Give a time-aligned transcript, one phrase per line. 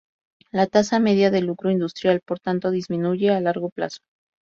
[0.51, 3.99] La tasa media de lucro industrial, por tanto, disminuye a largo plazo.